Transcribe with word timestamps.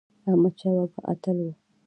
احمد 0.29 0.53
شاه 0.59 0.73
بابا 0.79 0.99
اتل 1.11 1.37
و 1.43 1.47